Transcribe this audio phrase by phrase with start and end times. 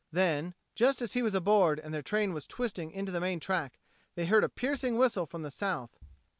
[0.11, 3.77] Then, just as he was aboard and their train was twisting into the main track,
[4.15, 5.99] they heard a piercing whistle from the south.